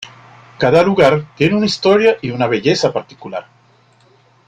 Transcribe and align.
Cada 0.57 0.81
lugar 0.81 1.25
tiene 1.37 1.55
una 1.57 1.67
historia 1.67 2.17
y 2.23 2.31
una 2.31 2.47
belleza 2.47 2.91
particular. 2.91 3.47